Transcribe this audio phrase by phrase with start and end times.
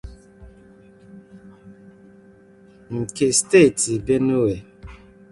[2.95, 4.55] nke steeti Benue.